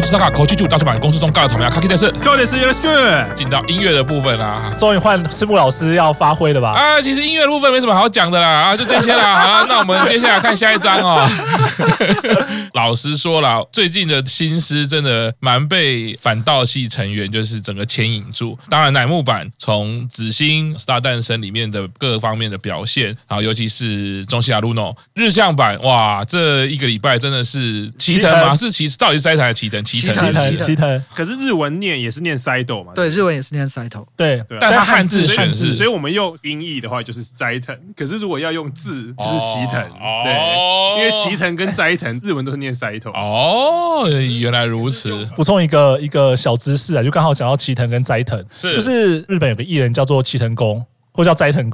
[0.00, 6.70] 中，我是萨卡口气柱大出版公司中尬的草莓卡基德斯，高点是 Yes Good，进到音乐的部分啦，终于换师木老师要发挥了吧？
[6.70, 9.34] 啊，其实音乐的部分没什么好讲的啦，啊，就这些啦。
[9.40, 11.28] 好了，那我们接下来看下一章哦。
[12.74, 18.58] 老实说了，最近的新诗真的蛮被反道系成员就是整个牵引住。
[18.68, 28.56] 当然，乃木坂从紫星 Star 诞生里面的各方面的表现，然后尤其是中西亚露诺日向版，哇，这一个礼拜真的是齐藤吗？
[28.56, 29.82] 是齐，到底是斋藤还是齐藤？
[29.98, 31.04] 齐藤，齐藤，齐藤。
[31.14, 32.92] 可是日文念也是念 Saito 嘛？
[32.94, 34.04] 对，日文也是念 Saito。
[34.16, 37.76] 对，但他汉字选字，所以我们用音译的话就是斋藤。
[37.96, 39.82] 可是如果要用字，就是齐藤。
[40.24, 43.10] 对，因为齐藤跟斋藤 日文都是念 Saito。
[43.10, 45.24] 哦，原来如此。
[45.36, 51.68] 补充一个一个小知识啊，就刚好讲到齐藤跟斋藤，是就是日本有个艺人叫做齐藤公，或叫斋藤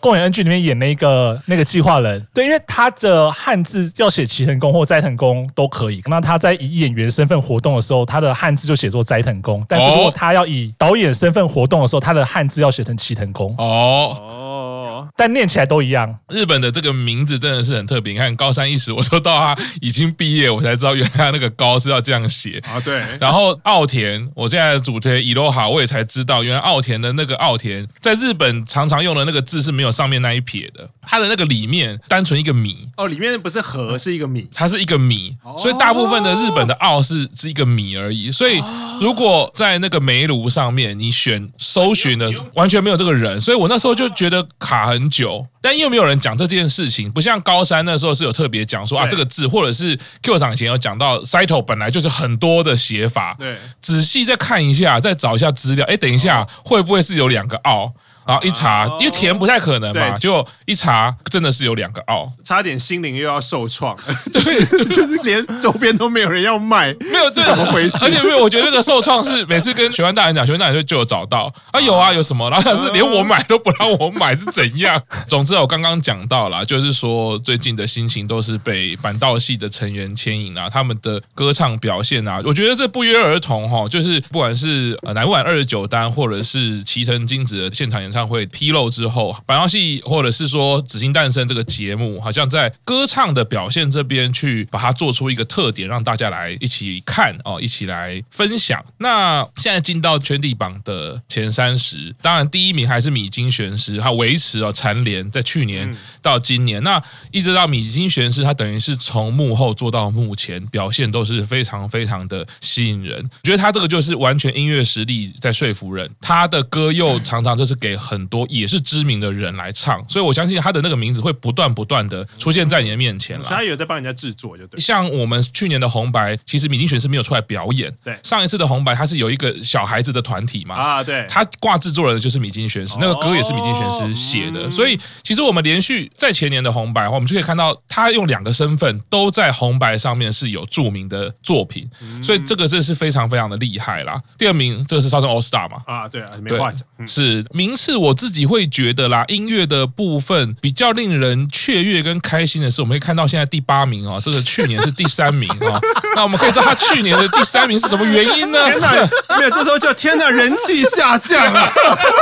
[0.00, 0.08] 公。
[0.08, 6.00] 公演 NG 里面演那个那个计划人，对，因为他的汉字要写齐藤公或斋藤公都可以。
[6.06, 9.62] 那他在以演员身份活动的时候，他的汉字就写作斋藤公。
[9.68, 13.54] 但是如果他要以导演身份活动的时候，他的汉字要写成齐藤公。
[13.58, 15.06] 哦。
[15.16, 16.18] 但念起来都一样。
[16.28, 18.12] 日本的这个名字真的是很特别。
[18.12, 22.80] 你看高山一时，我说到他已经毕业，我才知道原来他那个高是要这样写啊。
[22.80, 23.02] 对。
[23.20, 30.88] 然后奥田，我现在的主推伊洛哈，我也才知道原来奥田的那个奥田，在日本常常用的那个字是没有上面那一撇的。
[31.02, 38.30] 它的那个里面单纯一个米哦，里面不是禾，是一个米，它是一个米，所以大部分的日本的奥是是一个米而已。
[38.30, 38.60] 所以
[39.00, 45.46] 如果在那个煤炉上面你选搜寻的，完全没有这个人，所以我那时候就觉得卡很久。
[45.60, 53.34] 但又没有人讲这件事情，不像高山那时候是有特别讲说啊这个字，或者是 Q 场前有讲到 Saito 本来就是很多的写法。
[53.38, 57.92] 对，仔细再看一下，再找一下资料，哎，等一下会不会是有两个奥？
[58.28, 63.96] 然后一查，因为填不太可能嘛，就一查真的是有两个奥，差点心灵又要受创，
[64.30, 67.96] 就是， 就是连周边都没有人要卖，没有这怎么回事？
[68.02, 72.50] 而且没有，我觉得那个受创是每次跟玄幻大人讲，玄幻大人就就有找到啊，有啊，有什么？
[72.50, 75.02] 然后是连我买都不让我买是怎样？
[75.26, 88.17] 总之我刚刚讲到了，就是说最近的心情都是被反道系的成员牵引啊，他们的歌唱表现啊，我觉得这不约而同哈，就是不管是呃乃木坂二十九单，或者是齐藤金子的现场演唱。
[88.26, 98.82] 会披露之后，反道系或者是说《紫星诞生》这个节目，好像在歌唱的表现这边去把它做出一个特点，让大家来一起看哦，一起来分享。
[98.96, 113.18] 那现在进到圈地榜的前三十，当然第一名还是米津玄师，他维持了蝉联在去年到今年，那一直到米津玄师，他等于是从幕后做到幕前，表现都是非常非常的吸引人。
[113.18, 117.98] 我觉得他这个就是完全音乐实力在说服人，他的歌又常常就是给。
[118.08, 123.44] 很多也是知名的人来唱，所以我相信他的那个名字会不断不断的出现在你的面前了。
[123.44, 124.80] 所以他有在帮人家制作，就对。
[124.80, 127.94] 像我们去年的红白，其实米津玄师没有出来表演。
[128.02, 130.74] 对，上一次的红白，他是有一个小孩子的团体嘛。
[130.74, 131.26] 啊，对。
[131.28, 134.70] 他挂制作人的就是米津玄师，那个歌也是米津玄师写的。
[134.70, 141.86] 所以其实我们连续在前年的红白，我们就可以看到他用两个身份都在红白上面是有著名的作品。
[142.22, 144.18] 所以这个真的是非常非常的厉害啦。
[144.38, 145.82] 第二名这个是烧成 All Star 嘛？
[145.84, 147.06] 啊，对啊，没话讲。
[147.06, 147.97] 是名次。
[147.98, 155.80] 我自己会觉得啦，音乐的部分比较令人雀跃跟开心的是，我们可以看到现在第八名哦，这个去年是第三名哦。
[156.14, 158.58] 那我们可以知道他去年的第三名是什么原因呢？
[158.70, 158.92] 天哪，
[159.38, 161.72] 没有，这时候就天哪，人气下降了，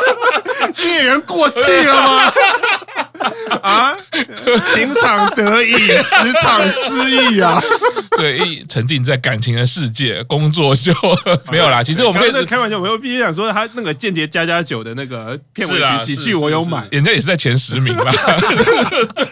[0.72, 2.32] 新演员过气了吗？
[3.62, 3.97] 啊，
[4.72, 7.62] 情场得意，职场失意啊！
[8.16, 10.93] 对，一沉浸在感情的世界，工作就
[11.50, 11.82] 没有啦。
[11.82, 18.12] 其实我们可以开玩笑，我又必须想说，他那个间谍家家酒的那个片尾曲喜剧，我有买，人家也是在前十名啦。
[19.15, 19.26] 对，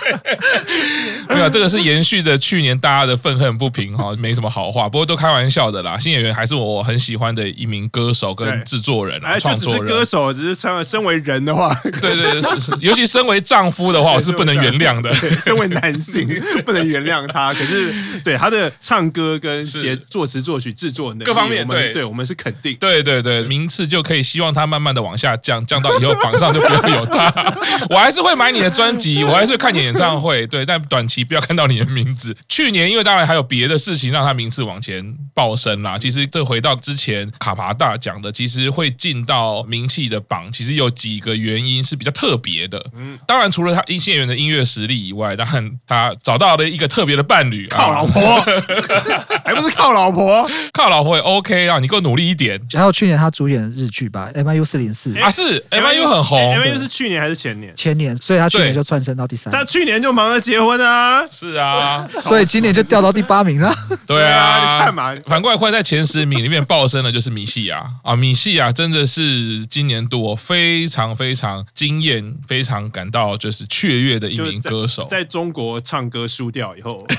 [1.28, 4.88] 没有，这个是延续着去年大家的愤恨不平哈，没什么好话。
[4.88, 5.98] 不过都开玩笑的啦。
[5.98, 9.86] 新演员还是我很喜欢的一名歌手跟制作人啊，创作人。
[9.86, 12.42] 歌手只是称身为人的话，对对对，
[12.80, 15.12] 尤其身为丈夫的话，我是不能原谅的。
[15.14, 16.28] 身为男性，
[16.66, 17.54] 不能原谅他。
[17.54, 18.70] 可是对他的。
[18.80, 27.32] 唱歌跟写作词作曲制作能力各方面，对对，我们是肯定，对对对，名次就可以希望他慢慢的往下降，降到以后榜上就不要有他。
[27.90, 32.36] 我还是会买你的专辑， 我还是会看你演唱会，对，但短期不要看到你的名字。
[32.48, 35.96] 去年因为当然还有别的事情让他名次往前暴升啦。
[35.98, 42.84] 其实这回到之前卡帕大讲的，其实会进到名气的榜，其实有几个原因是比较特别的。
[42.94, 48.44] 嗯，当然除了他一线员的音乐实力以外，当然他找到了一个特别的伴侣，靠老婆。
[49.44, 50.48] 还不是靠老婆？
[50.72, 51.78] 靠老婆也 OK 啊！
[51.78, 52.60] 你给我努力一点。
[52.72, 57.74] 还有去年他主演的日剧吧，M I U 四零四啊，是 M I U 很红，M I U 是去年还是前年？
[57.76, 59.52] 前年，所以他去年就窜升到第三。
[59.52, 63.72] 他去年就忙着结婚啊，是啊，所以今年就掉到第八名了。
[64.06, 77.06] 对啊，你看嘛，反过来快在前十名里面爆升的就是米西亚啊，米西亚真的是今年度我非常非常惊艳，非常感到就是雀跃的一名歌手，在中国唱歌输掉以后。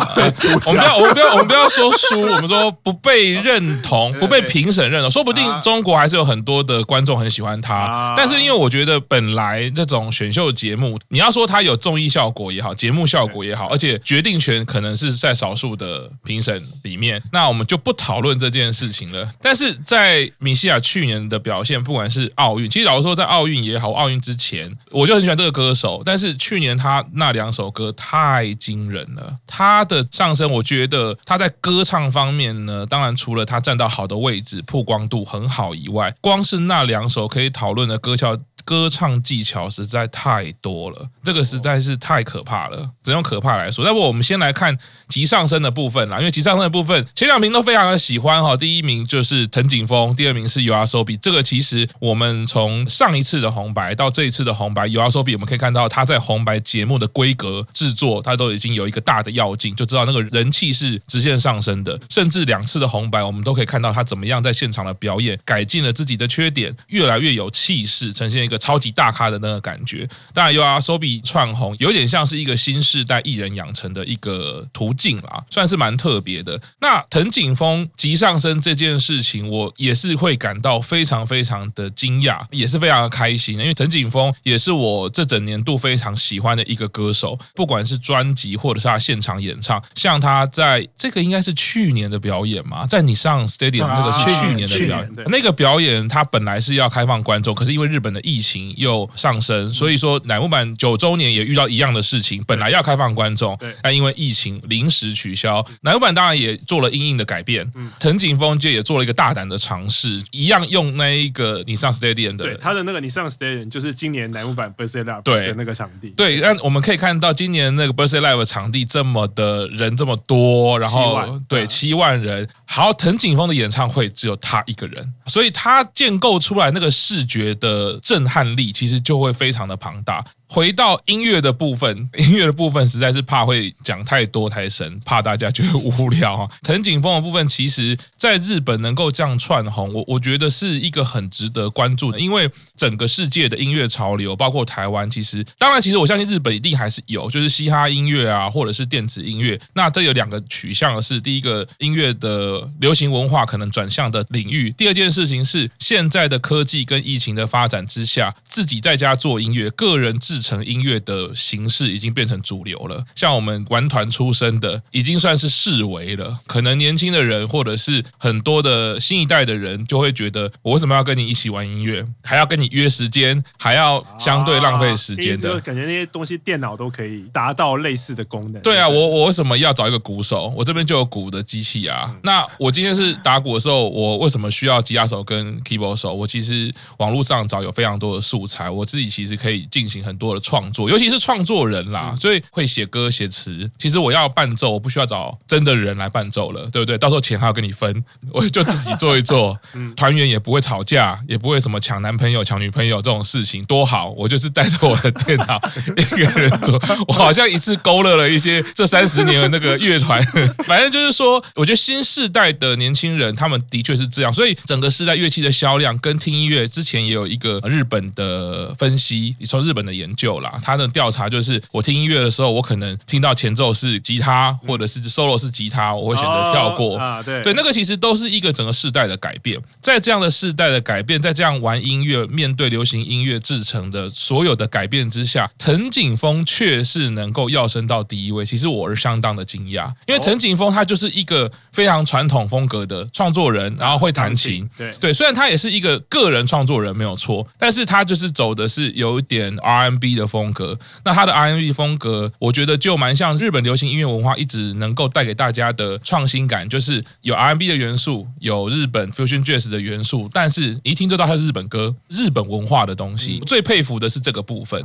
[0.66, 5.10] 我们不要，我们不要，我们不要说输，我们说不被认同， 不被评审认同。
[5.10, 19.28] 说不定中国还是有很多的观众很喜欢他，但是因为我觉得本来这种选秀节目，你要说它有综艺效果也好，节目效果也好，而且决定权可能是在少数的评审里面，那我们就不讨论这件事情了。
[19.42, 29.36] 但是在米西亚去年的表现，不管是奥运，其实老实说，在奥运也好，奥运之前，我就很喜欢这个歌手，但是去年他那两首歌太惊人了。
[29.46, 38.24] 他的上升，我觉得他在歌唱方面呢，当然除了他站到好的位置，曝光度很好以外，光是那两首可以讨论的歌曲。
[38.64, 43.84] 歌唱技巧实在太多了，这个实在是太可怕了，只用可怕来说。
[43.84, 44.76] 那么我们先来看
[45.08, 51.18] 急上升的部分啦，因为急上升的部分前两名都非常的喜欢哈，第一名就是藤井风，第二名是 YOASOBI。
[51.20, 61.98] 这个其实我们从上一次的红白到这一次的红白，YOASOBI 我们可以看到他在红白节目的规格制作，他都已经有一个大的跃进，就知道那个人气是直线上升的。
[62.08, 76.60] 甚至两次的红白，我们都可以看到他怎么样在现场的表演，改进了自己的缺点，越来越有气势，呈现个超级大咖的那个感觉，当然 YOASOBI 窜红，有点像是一个新世代艺人养成的一个途径啦，算是蛮特别的。
[76.80, 98.74] 那藤井风急上升这件事情，我也是会感到非常非常的惊讶，也是非常的开心，因为藤井风也是我这整年度非常喜欢的一个歌手，不管是专辑或者是他现场演唱，像他在这个应该是去年的表演嘛，在你上 Stadium 那个是去年的表演，那个表演他本来是要开放观众，可是因为日本的疫情。
[98.76, 105.64] 又上升，所以说乃木坂九周年也遇到一样的事情，本来要开放观众，但因为疫情临时取消。
[105.82, 128.72] 乃木坂当然也做了因应的改变，藤井风就也做了一个大胆的尝试，一样用那一个你上 Stadium 的，对他的那个你上 Stadium 就是今年乃木坂 Birthday Live 的那个场地，对，但我们可以看到今年那个 Birthday Live 场地这么的人这么多，然后对七万人，好，藤井风的演唱会只有他一个人，所以他建构出来那个视觉的震撼力。
[128.72, 130.24] 其实就会非常的庞大。
[130.52, 136.50] 回到音乐的部分， 音乐的部分实在是怕会讲太多太深，怕大家觉得无聊啊。
[136.64, 149.60] 藤井风的部分，其实在日本能够这样串红，我我觉得是一个很值得关注的，因为整个世界的音乐潮流，包括台湾，其实当然，其实我相信日本一定还是有，就是嘻哈音乐啊，或者是电子音乐。
[149.74, 166.40] 那这有两个取向是，第一个音乐的流行文化可能转向的领域，第二件事情是现在的科技跟疫情的发展之下，自己在家做音乐，个人制成音乐的形式已经变成主流了，像我们玩团出身的，已经算是视为了。
[166.46, 175.60] 可能年轻的人或者是很多的新一代的人，就会觉得我为什么要跟你一起玩音乐，还要跟你约时间，还要相对浪费时间的。
[175.60, 178.62] 感觉那些东西电脑都可以达到类似的功能。
[178.62, 180.52] 对啊，我我为什么要找一个鼓手？
[180.56, 182.16] 我这边就有鼓的机器啊。
[182.22, 186.14] 那我今天是打鼓的时候，我为什么需要吉他手跟 keyboard 手？
[186.14, 190.29] 我其实网络上找有非常多的素材，我自己其实可以进行很多。
[190.34, 193.70] 的创作，尤其是创作人啦，所以会写歌写词。
[193.78, 196.96] 其实我要伴奏，我不需要找真的人来伴奏了，对不对？
[196.98, 199.58] 到时候钱还要跟你分， 我就自己做一做。
[199.96, 204.10] 团员也不会吵架，也不会什么抢男朋友、抢女朋友这种事情，多好！
[204.10, 205.60] 我就是带着我的电脑
[205.96, 206.80] 一个人做。
[207.08, 210.22] 我好像一次勾勒了一些这三十年的那个乐团。
[210.66, 214.32] 反正就是说，我觉得新世代的年轻人，他们的确是这样。
[214.32, 220.19] 所以整个世代乐器的销量跟听音乐之前也有一个日本的分析，你从日本的研究。
[220.20, 226.98] 就啦，他的调查就是，我听音乐的时候，我可能听到前奏是吉他，或者是 solo 是吉他，我会选择跳过。
[226.98, 229.58] 啊，对对，那个其实都是一个整个世代的改变。
[229.80, 238.44] 在这样的世代的改变，在这样玩音乐、面对流行音乐制成的所有的改变之下，藤井风却是能够跃升到第一位。
[238.44, 244.68] 其实我是相当的惊讶，因为藤井风他就是一个非常传统风格的创作人，然后会弹琴。
[244.76, 249.56] 对对，虽然他也是一个个人创作人没有错，但是他就是走的是有一点
[250.00, 250.16] R&B。
[250.16, 263.40] 的风格，那他的 R&B 风格，我觉得就蛮像日本流行音乐文化一直能够带给大家的创新感，就是有 R&B 的元素，有日本 Fusion Jazz 的元素，但是一听就知道它是日本歌、日本文化的东西。
[263.46, 264.82] 最佩服的是这个部分。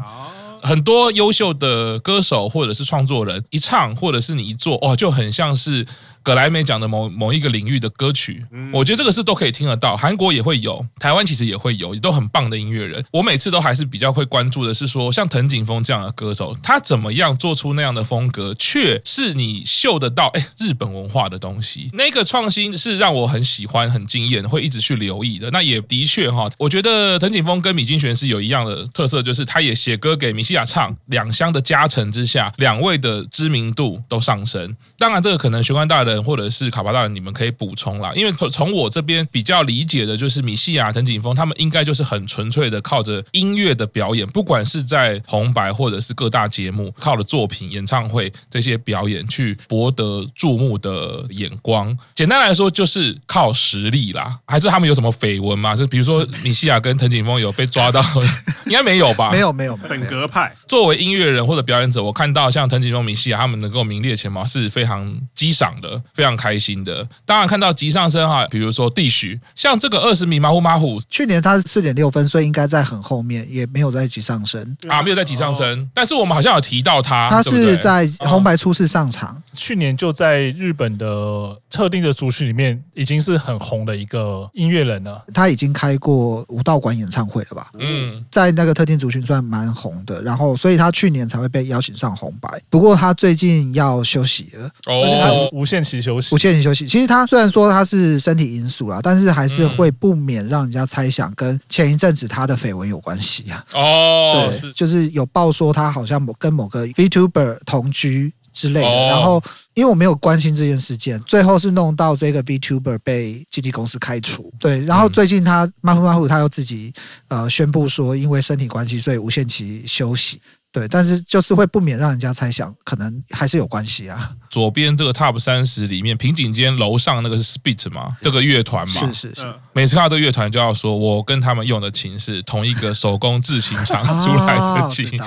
[0.62, 5.86] 很多优秀的歌手或者是创作人一唱，或者是你一做，哦，就很像是。
[6.26, 9.96] 葛莱美奖的某某一个领域的歌曲，我觉得这个是都可以听得到。
[9.96, 13.06] 韩国也会有，台湾其实也会有，也都很棒的音乐人。
[13.12, 21.92] 我每次都还是比较会关注的是说，像藤井风这样的歌手，他怎么样做出那样的风格，却是你嗅得到，哎，日本文化的东西。
[21.94, 25.52] 那个创新是让我很喜欢、很惊艳，会一直去留意的。
[25.52, 34.76] 那也的确哈，我觉得藤井风跟米津玄师有一样的特色，就是他也写歌给米西亚唱，两相的加成之下，两位的知名度都上升。
[34.98, 36.15] 当然，这个可能玄关大人。
[36.24, 38.12] 或者是卡巴大人，你们可以补充啦。
[38.16, 51.98] 因为从从我这边比较理解的，就是米西亚、藤井峰他们应该就是很纯粹的靠着音乐的表演，不管是在红白或者是各大节目，靠着作品、演唱会这些表演去博得注目的眼光。
[52.14, 54.40] 简单来说，就是靠实力啦。
[54.46, 55.76] 还是他们有什么绯闻吗？
[55.76, 58.04] 是比如说米西亚跟藤井峰有被抓到？
[58.66, 59.32] 应该没有吧？
[59.32, 60.52] 没有，没有，本格派。
[60.68, 66.02] 作为音乐人或者表演者，我看到像藤井峰、米西亚他们能够名列前茅，是非常激赏的。
[66.14, 74.78] 非常开心的，当然看到急上升哈，比如说地许，像这个二十米马虎马虎，去年他是四点六分，所以应该在很后面，也没有在急上升。
[74.88, 75.82] 啊，没有在急上升。
[75.82, 85.24] 哦、但是我们好像有提到他，他是在红白初次上场，去年就在日本的特定的族群里面，已经是很红的一个音乐人了。
[85.34, 87.72] 他已经开过武道馆演唱会了吧？
[87.80, 92.62] 嗯，在那个特定族群算蛮红的，然后所以他去年才会被邀请上红白。
[92.70, 95.96] 不过他最近要休息了，哦，而且他无限期。
[95.96, 96.86] 休息，无限期休息。
[96.86, 103.66] 其实他虽然说他是身体因素啦，但是还是会不免让人家猜想跟前一阵子他的绯闻有关系啊。
[103.74, 108.90] 哦，对，就是有报说他好像某跟某个 VTuber 同居之类的。
[109.10, 109.44] 然后
[109.74, 114.52] 因为我没有关心这件事件，最后是弄到这个 B Tuber 被经纪公司开除。
[114.58, 116.94] 对，然后最近他马虎马虎他又自己
[117.28, 120.42] 呃宣布说，因为身体关系，所以无限期休息。
[120.76, 124.32] 对，但是就是会不免让人家猜想，可能还是有关系啊。
[124.52, 129.54] 左边这个 Top 三十里面，平井间楼上那个是 Speed 嘛，这个乐团嘛，是是是。
[129.72, 135.18] 每次看到这个乐团，就要说我跟他们用的琴是同一个手工制琴厂 出来的琴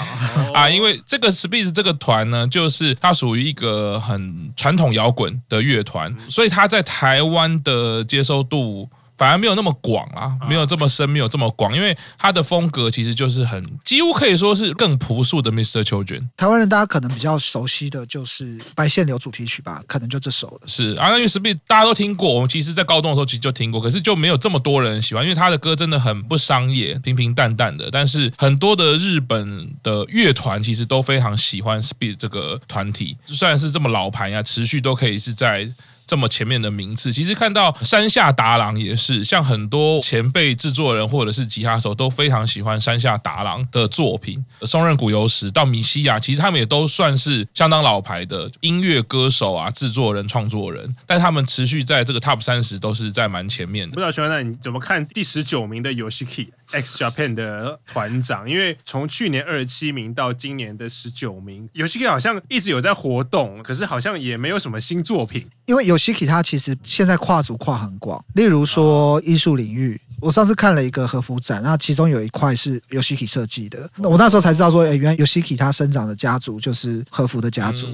[0.52, 8.90] 啊，因为这个 Speed 这个团呢，就是它属于一个很传统摇滚的乐团，所以它在台湾的接受度。
[9.18, 15.82] 反而没有那么广啊，没有这么深，没有这么广，因为他的风格其实就是很几乎可以说是更朴素的 Mr.
[15.82, 16.28] Children。
[16.36, 20.60] 台湾人大家可能比较熟悉的就是《白线流》主题曲吧，可能就这首了。
[20.66, 27.90] 是啊，因为 Speed 大家都听过，我们其实在高中的时候其实就听过，可是就没有这么多人喜欢，因为他的歌真的很不商业，平平淡淡的。
[27.90, 35.68] 但是很多的日本的乐团其实都非常喜欢 Speed 这个团体，虽然是这么老牌啊，持续都可以是在。
[36.08, 44.42] 这么前面的名次，其实看到山下达郎也是，像很多前辈制作人或者是吉他手都非常喜欢山下达郎的作品。
[44.62, 53.94] 松任谷由实到米西亚，其实他们也都算是相当老牌的音乐歌手啊，制作人、创作人，但他们持续在这个 Top 三十都是在蛮前面的。
[53.94, 56.48] 不知道玄关，你怎么看第十九名的游戏 Key？
[56.70, 65.46] Yoshiki？X Japan 的团长，因为从去年二十七名到今年的十九名，Yoshiki 好像一直有在活动，可是好像也没有什么新作品。
[65.66, 77.86] 因为 Yoshiki 他其实现在跨足跨很广，例如说艺术领域，我上次看了一个和服展，那其中有一块是 Yoshiki 设计的，那我那时候才知道说，哎，原来 Yoshiki 他生长的家族就是和服的家族，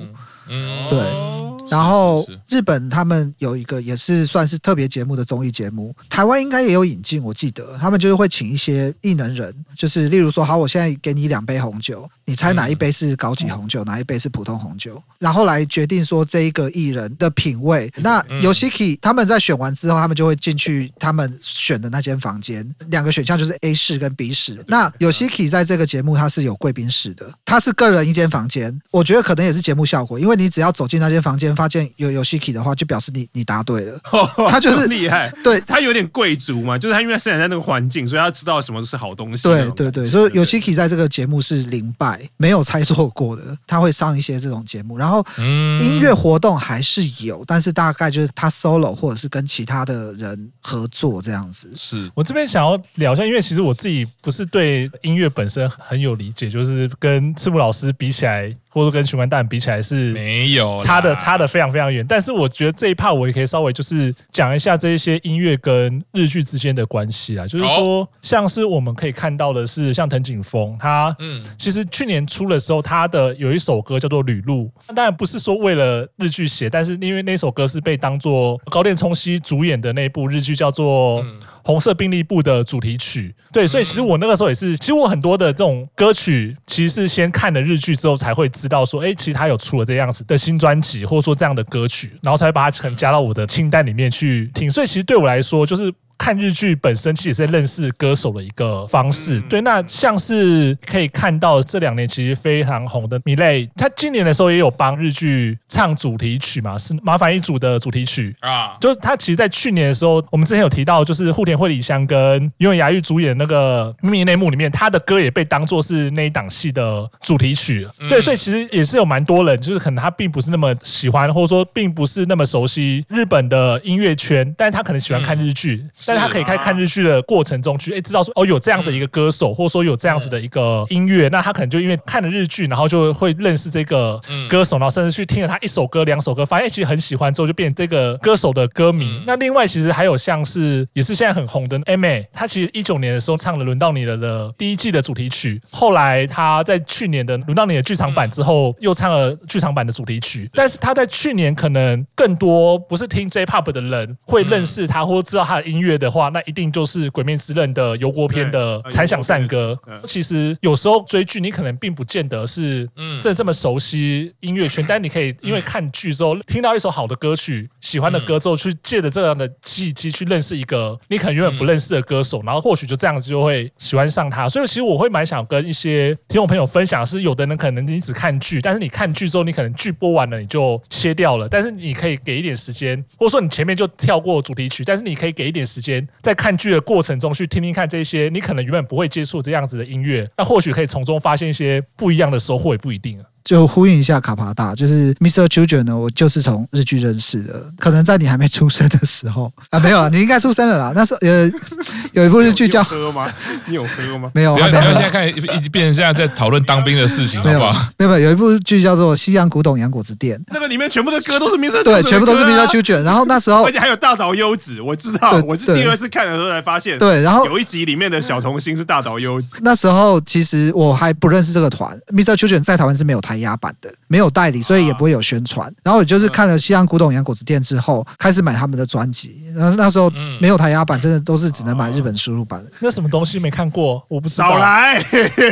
[0.49, 1.54] 嗯，对。
[1.69, 17.91] 然后日本他们有一个也是算是特别节目的综艺节目，台湾应该也有引进，我记得他们就是会请一些艺能人，就是例如说，好，我现在给你两杯红酒，你猜哪一杯是高级红酒，哪一杯是普通红酒，然后来决定说这一个艺人的品味。
[17.97, 24.63] 那 Yoshiki 他们在选完之后，他们就会进去他们选的那间房间，两个选项就是 A 室跟 B 室。
[24.67, 31.54] 那 Yoshiki 在这个节目他是有贵宾室的，他是个人一间房间，我觉得可能也是节目效果，因为你只要走进那间房间。
[31.55, 33.99] 发现有 Yoshiki 的话，就表示你你答对了。
[34.51, 39.45] 他就是厉害，对他有点贵族嘛，就是他因为生长在那个环境，所以他知道什么是好东西。
[39.45, 43.43] 对对对，所以 Yoshiki 在这个节目是零败，没有猜错过的。
[43.67, 51.71] 他会上一些这种节目，然后音乐活动还是有，但是大概就是他 solo 或者是跟其他的人合作这样子。
[51.75, 58.55] 是我这边想要聊一下，因为其实我自己不是对音乐本身很有理解，就是跟赤木老师比起来。
[58.75, 62.05] 或者跟循环弹比起来是没有差的差的非常非常远。
[62.07, 81.23] 但是我觉得这一 part 我也可以稍微就是讲一下这一些音乐跟日剧之间的关系啊，就是说像是我们可以看到的是像藤井风，他嗯，其实去年出的时候，他的有一首歌叫做《旅路》，当然不是说为了日剧写，但是因为那首歌是被当做高电冲希主演的那部日剧叫做
[81.63, 83.35] 《红色病历部》的主题曲。
[83.53, 94.71] 对，所以其实我那个时候也是，其实我很多的这种歌曲，其实是先看了日剧之后才会知道说，哎，其实他有出了这样子的新专辑，或者说这样的歌曲，然后才会把它可能加到我的清单里面去听。
[94.71, 95.93] 所以其实对我来说，就是。
[96.17, 99.61] 看日剧本身其实是认识歌手的一个方式，对。
[99.61, 108.77] 那像是可以看到这两年其实非常红的米蕾，他今年的时候也有帮日剧唱主题曲嘛，是麻烦一组的主题曲啊。
[108.81, 117.87] 就是他其实，在去年的时候，我们之前有提到，就是户田惠梨香跟因为雅玉主演那个秘密内幕里面，他的歌也被当做是那一档戏的主题曲。
[118.09, 125.85] 对，所以其实也是有蛮多人，就是可能他并不是那么喜欢，或者说并不是那么熟悉日本的音乐圈，但是他可能喜欢看日剧。
[126.07, 139.23] 但他可以在看日剧的过程中去，哎，知道说哦，有这样子一个歌手，或者说有这样子的一个音乐，那他可能就因为看了日剧，然后就会认识这个歌手，然后甚至去听了他一首歌、两首歌，发现其实很喜欢之后，就变成这个歌手的歌迷。
[139.27, 156.25] 那另外其实还有像是也是现在很红的 Aimer，他其实一九年的时候唱了《轮到你了》的第一季的主题曲，后来他在去年的《轮到你的》剧场版之后又唱了剧场版的主题曲，但是他在去年可能更多不是听 J-Pop 的人会认识他或知道他的音乐的话。
[156.35, 159.79] 那一定就是《鬼灭之刃》的油锅篇的猜想善歌。
[160.05, 162.89] 其实有时候追剧，你可能并不见得是
[163.21, 174.49] 这这么熟悉音乐圈，但你可以因为看剧之后听到一首好的歌曲、喜欢的歌之后，去借着这样的契机去认识一个你可能原本不认识的歌手，然后或许就这样子就会喜欢上他。
[174.49, 186.09] 所以其实我会蛮想跟一些听众朋友分享，是有的人可能你只看剧，但是你看剧之后，你可能剧播完了你就切掉了，但是你可以给一点时间，或者说你前面就跳过主题曲，但是你可以给一点时间。
[186.23, 193.27] 在看剧的过程中，去听听看这些你可能原本不会接触这样子的音乐，那或许可以从中发现一些不一样的收获，也不一定啊。
[193.45, 195.47] 就呼应一下卡帕大，就是 Mr.
[195.47, 200.93] Children 呢，我就是从日剧认识的，可能在你还没出生的时候 啊，没有啊，你应该出生了啦。
[200.95, 201.51] 那时候呃，
[202.13, 203.31] 有一部日剧叫喝吗？
[203.67, 204.31] 你有喝吗？
[204.35, 204.85] 没有，还没有。
[204.95, 207.73] 现在看，一直变成现在在讨论当兵的事情，好不好？
[207.99, 211.83] 没有，没有，有一部剧叫做《西洋古董洋果子店》，那个里面全部的歌都是 Mr.
[211.83, 212.67] 对，全部都是 Mr.
[212.69, 213.03] Children。
[213.03, 217.21] 然后那时候，而且还有大岛优子，我知道，我是第二次看的时候才发现，对。
[217.21, 219.59] 然后有一集里面的小童星是大岛优子。
[219.61, 222.35] 那时候其实我还不认识这个团，Mr.
[222.37, 223.93] Children 在台湾是没有台压版的。
[224.09, 225.73] 没有代理，所以也不会有宣传。
[225.83, 229.43] 然后我就是看了《西洋古董洋果子店》之后，开始买他们的专辑。
[229.55, 232.65] 然后那时候没有台压版，真的都是只能买日本输入版。
[232.81, 234.05] 那什么东西没看过？
[234.09, 234.51] 我不知道。
[234.51, 235.01] 少来，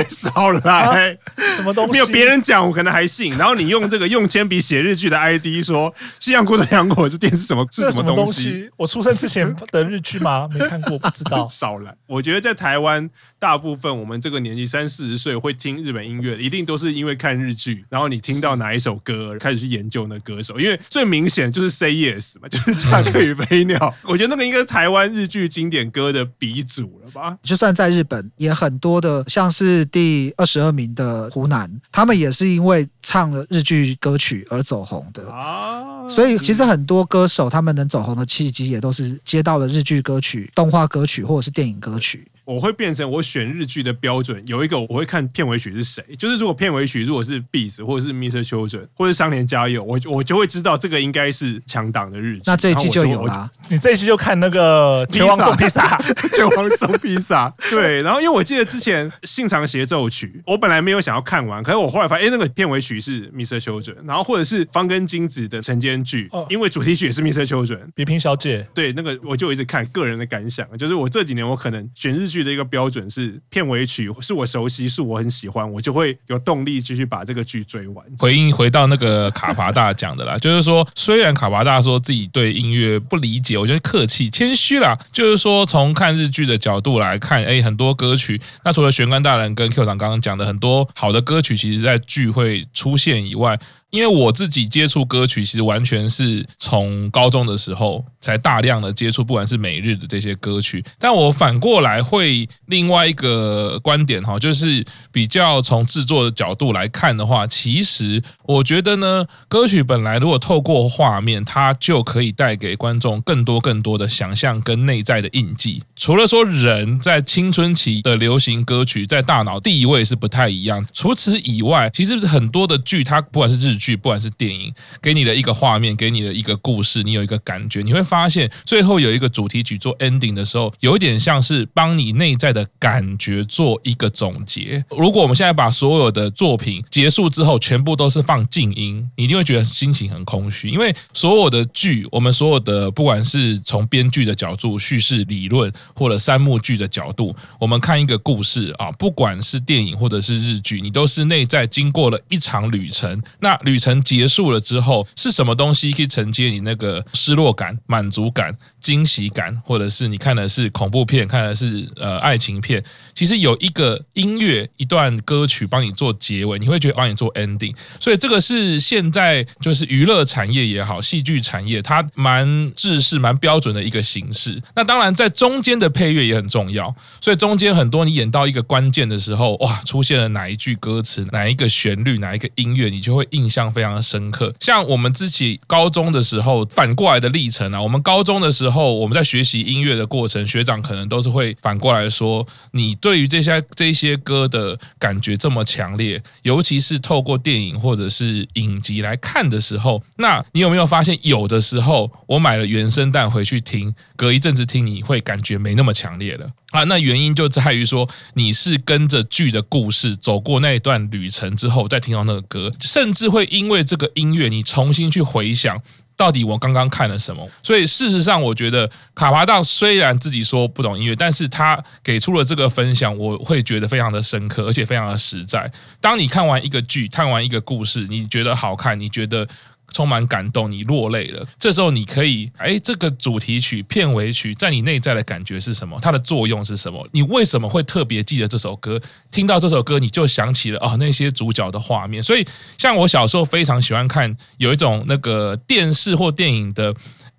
[0.08, 1.16] 少来，
[1.56, 1.92] 什么东西？
[1.92, 3.36] 没有别人讲，我可能还信。
[3.36, 7.66] 然后你用这个用铅笔写日剧的 ID 说《西洋古董洋果子店》是什么？
[7.70, 8.68] 是什么东西？
[8.76, 10.48] 我出生之前的日剧吗？
[10.52, 11.46] 没看过，不知道。
[11.50, 13.08] 少来，我觉得在台湾，
[13.42, 18.52] 大部分我们这个年纪三四十岁会听日本音乐，一定都是因为看日剧，然后你听到。
[18.62, 20.60] 哪一首歌开始去研究那歌手？
[20.60, 23.76] 因为最明显就是 Say Yes 嘛， 就是《嫁给飞鸟》。
[24.04, 27.36] 我觉得那个应该是台湾日剧经典歌的鼻祖了吧？
[27.42, 36.06] 就算在日本，也很多的，像是第二十二名的湖南，他们也是因为唱了日剧歌曲而走红的啊。
[36.08, 42.28] 所以其实很多歌手他们能走红的契机，也都是接到了日剧歌曲、动画歌曲或者是电影歌曲。
[42.44, 46.02] 我会变成我选日剧的标准有一个，我会看片尾曲是谁。
[46.18, 48.46] 就是如果片尾曲如果是 Beast 或者是 Mr.
[48.46, 52.42] Children 或者是桑田佳祐，我我就会知道这个应该是强档的日剧。
[52.46, 53.50] 那这一期就有了。
[53.68, 55.96] 你这一期就看那个 《拳王送披萨》，
[56.36, 57.52] 拳王送披萨。
[57.70, 63.60] 对，然后因为我记得之前《信长协奏曲》，我本来没有想要看完，可是我后来发现，哎，那个片尾曲是 Mr.
[63.60, 67.46] Children，然后或者是方根金子的晨间剧，因为主题曲也是 Mr.
[67.46, 68.66] Children，比拼小姐。
[68.74, 73.02] 对，那个我就一直看，个人的感想就是我这几年我可能选日剧的一个标准。
[73.10, 78.04] 是片尾曲，是我熟悉，是我很喜欢，我就会有动力继续把这个剧追完。
[78.18, 84.98] 回应回到那个卡巴大讲的啦， 就是说，虽然卡巴大说自己对音乐不理解，我觉得客气谦虚啦。
[85.12, 93.58] 就是说，从看日剧的角度来看，哎，很多歌曲，那除了玄关大人跟 Q 长刚刚讲的很多好的歌曲，其实在剧会出现以外。
[93.92, 100.82] 因为我自己接触歌曲，其实完全是从高中的时候才大量的接触，不管是美日的这些歌曲。
[100.98, 115.82] 但我反过来会另外一个观点哈，就是比较从制作的角度来看的话，其实我觉得呢，歌曲本来如果透过画面，它就可以带给观众更多更多的想象跟内在的印记。
[115.94, 134.84] 除了说人在青春期的流行歌曲在大脑地位是不太一样，除此以外，其实是很多的剧，它不管是日剧，不管是电影，给你的一个画面，给你的一个故事，你有一个感觉，你会发现最后有一个主题曲做 ending 的时候，有一点像是帮你内在的感觉做一个总结。
[134.90, 153.20] 如果我们现在把所有的作品结束之后，全部都是放静音，你一定会觉得心情很空虚，因为所有的剧，我们所有的不管是从编剧的角度、叙事理论，或者三幕剧的角度，我们看一个故事啊，不管是电影或者是日剧，你都是内在经过了一场旅程。
[153.40, 162.84] 那旅程结束了之后，是什么东西可以承接你那个失落感、满足感、惊喜感，或者是你看的是恐怖片，看的是呃爱情片？
[163.14, 167.74] 其实有一个音乐、一段歌曲帮你做结尾，你会觉得帮你做 ending。
[167.98, 174.60] 所以这个是现在就是娱乐产业也好，戏剧产业它蛮制式、蛮标准的一个形式。
[174.76, 184.54] 那当然在中间的配乐也很重要，所以中间很多你演到一个关键的时候，哇，出现了哪一句歌词、哪一个旋律、哪一个音乐，你就会印象非常的深刻。
[184.60, 206.50] 像我们自己高中的时候，反过来的历程啊，我们高中的时候，我们在学习音乐的过程，学长可能都是会反过来说，你对于这些这些歌的感觉这么强烈，尤其是透过电影或者是影集来看的时候，那你有没有发现，有的时候我买了原声带回去听，隔一阵子听，你会感觉没那么强烈了。
[206.72, 215.80] 啊，那原因就在于说，你是跟着剧的故事走过那一段旅程之后，再听到那个歌，甚至会因为这个音乐，你重新去回想，
[216.16, 217.48] 到底我刚刚看了什么。
[217.62, 225.70] 所以事实上，我觉得卡巴当虽然自己说不懂音乐，但是他给出了这个分享，我会觉得非常的深刻，而且非常的实在。
[226.00, 229.48] 当你看完一个剧，看完一个故事，你觉得好看，你觉得。
[229.92, 231.46] 充满感动，你落泪了。
[231.58, 235.98] 这时候你可以，哎，这个主题曲、片尾曲在你内在的感觉是什么？
[236.00, 237.06] 它的作用是什么？
[237.12, 239.00] 你为什么会特别记得这首歌？
[239.30, 242.22] 听到这首歌，你就想起了哦，那些主角的画面。
[242.22, 242.44] 所以，
[242.78, 246.94] 像我小时候非常喜欢看有一种那个电视或电影的。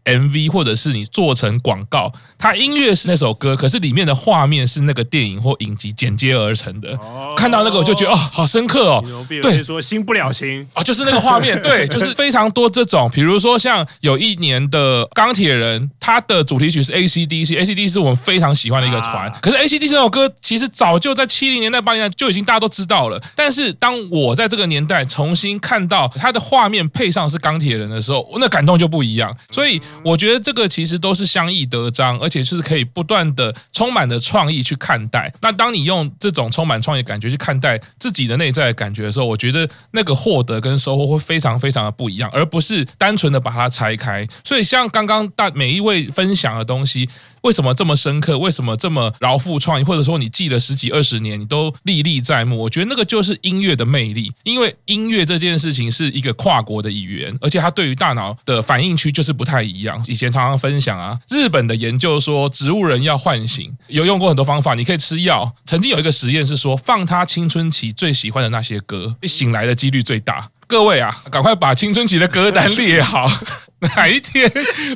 [0.05, 6.97] MV 或者是你做成广告，它音乐是那首歌，可是里面的画面是那个电影或影集剪接而成的。
[7.37, 9.25] 看到那个我就觉得哦，好深刻哦。
[9.41, 13.09] 对，说新不了情啊，就是那个画面，对， 就是非常多这种。
[13.13, 19.31] 比如说像有一年的钢铁人，它的主题曲是 AC/DC，AC/DC 是我们非常喜欢的一个团。
[19.41, 23.21] 可是 AC/DC 这首歌其实早就在七零年代、八零年代就已经大家都知道了。
[23.35, 29.33] 但是当我在这个年代重新看到它的画面配上是钢铁人的时候，那感动就不一样。
[29.49, 29.81] 所以。
[30.03, 35.33] 我觉得这个其实都是相益得彰，而且是可以不断的充满的创意去看待。
[35.41, 44.27] 那当你用这种充满创意感觉去看待自己的内在的感觉的时候，我觉得那个获得跟收获会非常非常的不一样，而不是单纯的把它拆开。
[44.43, 47.09] 所以像刚刚大每一位分享的东西。
[47.43, 48.37] 为什么这么深刻？
[48.37, 49.83] 为什么这么饶富创意？
[49.83, 52.57] 或者说你记了十几二十年，你都历历在目？
[52.57, 60.01] 我觉得那个就是音乐的魅力，因为音乐这件事情是一个跨国的语言，而且它对于大脑的反应区就是不太一样。
[60.07, 65.53] 以前常常分享啊，日本的研究说，植物人要唤醒，有用过很多方法，你可以吃药。
[65.65, 70.49] 曾经有一个实验是说，放他青春期最喜欢的那些歌，醒来的几率最大。
[70.65, 73.29] 各位啊，赶快把青春期的歌单列好，
[73.97, 74.49] 哪一天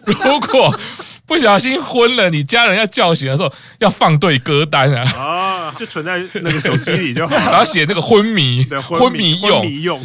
[0.06, 0.74] 如果。
[1.28, 5.12] 不小心昏了，你家人要叫醒的时候要放对歌单啊！
[5.14, 9.62] 啊，就存在那个手机里就好，然后写那个昏迷，昏迷用。
[9.62, 10.02] 昏迷用。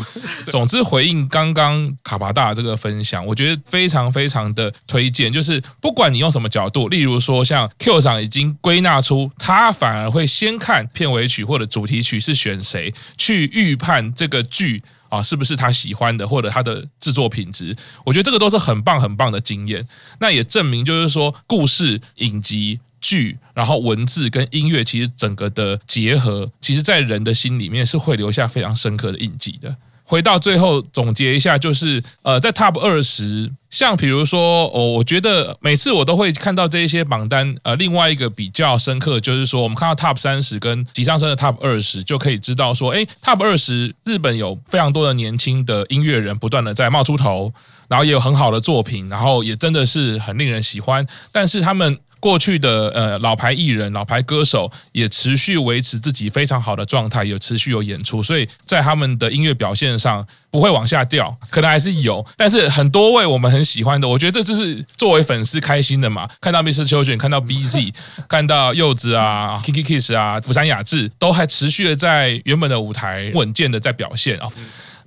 [0.51, 5.33] 总之，回应刚刚卡巴大这个分享，我觉得非常非常的推荐。
[5.33, 14.83] 就是不管你用什么角度，例如说像 Q 长已经归纳出，他反而会先看片尾曲或者主题曲是选谁，去预判这个剧。
[15.13, 17.77] 啊，是不是他喜欢的，或者他的制作品质？
[18.03, 19.87] 我觉得这个都是很棒很棒的经验。
[20.21, 29.77] 那也证明，就是说，故事、影集、剧，然后文字跟音乐，其实整个的结合，其实在人的心里面是会留下非常深刻的印记的。
[30.05, 37.55] 回到最后总结一下，就是呃，在 Top 二十，像比如说哦，我觉得每次我都会看到这一些榜单。
[37.63, 47.53] 呃，另外一个比较深刻就是说，我们看到 Top 三十跟急上升的 Top 二十，就可以知道说，哎，Top 二十日本有非常多的年轻的音乐人不断的在冒出头，
[47.89, 51.99] 然后也有很好的作品，然后也真的是很令人喜欢，但是他们。
[52.23, 66.31] 过去的呃老牌艺人、老牌歌手也持续维持自己非常好的状态，有持续有演出，所以在他们的音乐表现上不会往下掉，可能还是有，但是很多位我们很喜欢的，我觉得这就是作为粉丝开心的嘛。
[66.41, 66.87] 看到 Mr.
[66.87, 67.93] Children，看到 BZ，
[68.29, 74.49] 看到柚子啊、Kiki Kiss 啊、福山雅治，都还持续的在原本的舞台稳健的在表现啊。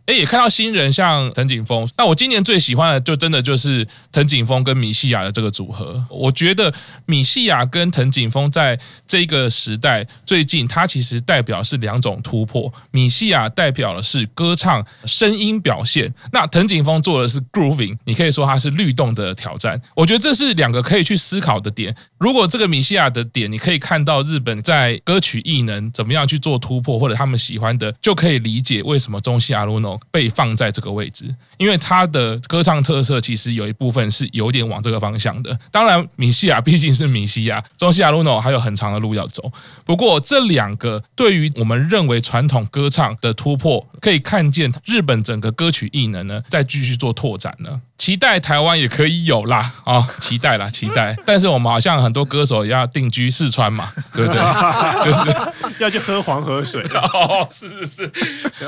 [0.06, 1.88] 哎，也看到新人像藤井风。
[1.98, 6.06] 那我今年最喜欢的，就真的就是藤井风跟米西亚的这个组合。
[6.12, 6.72] 我觉得
[7.08, 12.72] 米西亚跟藤井风在这个时代，最近它其实代表是两种突破。
[12.92, 19.82] 米西亚代表的是歌唱声音表现，那藤井风做的是 grooving，你可以说它是律动的挑战。
[19.96, 21.96] 我觉得这是两个可以去思考的点。
[22.20, 29.95] 如果这个米西亚的点，你可以看到日本在歌曲艺能怎么样去做突破，或者他们喜欢的，就可以理解为什么中西阿鲁诺。
[30.12, 31.26] 被放在这个位置，
[31.58, 35.58] 因为他的歌唱特色其实有一部分是有点往这个方向的。
[35.72, 39.52] 当然，米西亚毕竟是米西亚，中西亚露娜还有很长的路要走。
[39.84, 47.82] 不过，这两个对于我们认为传统歌唱的突破，可以看见日本整个歌曲艺能呢，在继续做拓展呢。
[47.98, 50.08] 期待台湾也可以有啦啊、哦！
[50.20, 51.16] 期待啦，期待。
[51.26, 54.42] 但是我们好像很多歌手也要定居四川嘛，对不对？
[55.06, 58.12] 就是要去喝黄河水 哦，是是是，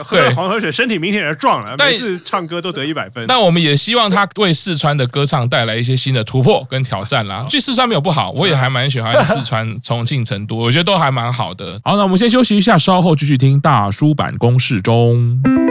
[0.01, 3.25] 喝了黄河水，身体明显也壮了，每次唱歌都得一百分。
[3.27, 7.45] 但我们也希望他为四川的歌唱带来一些新的突破跟挑战啦。
[7.49, 11.79] 去四川没有不好，我也还蛮喜欢四川、重庆、成都，我觉得都还蛮好的。
[11.83, 15.66] 好，那我们先休息一下，稍后继续听大叔坂工事中。